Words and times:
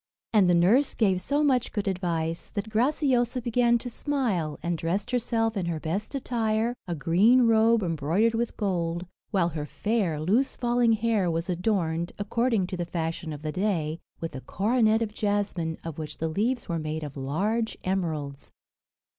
And 0.33 0.49
the 0.49 0.55
nurse 0.55 0.95
gave 0.95 1.21
so 1.21 1.43
much 1.43 1.71
good 1.71 1.87
advice, 1.87 2.49
that 2.49 2.71
Graciosa 2.71 3.39
began 3.39 3.77
to 3.77 3.87
smile, 3.91 4.57
and 4.63 4.75
dressed 4.75 5.11
herself 5.11 5.55
in 5.55 5.67
her 5.67 5.79
best 5.79 6.15
attire, 6.15 6.73
a 6.87 6.95
green 6.95 7.45
robe 7.45 7.83
embroidered 7.83 8.33
with 8.33 8.57
gold; 8.57 9.05
while 9.29 9.49
her 9.49 9.67
fair, 9.67 10.19
loose 10.19 10.55
falling 10.55 10.93
hair 10.93 11.29
was 11.29 11.51
adorned, 11.51 12.13
according 12.17 12.65
to 12.65 12.77
the 12.77 12.83
fashion 12.83 13.31
of 13.31 13.43
the 13.43 13.51
day, 13.51 13.99
with 14.19 14.33
a 14.33 14.41
coronet 14.41 15.03
of 15.03 15.13
jasmine, 15.13 15.77
of 15.83 15.99
which 15.99 16.17
the 16.17 16.29
leaves 16.29 16.67
were 16.67 16.79
made 16.79 17.03
of 17.03 17.15
large 17.15 17.77
emeralds. 17.83 18.49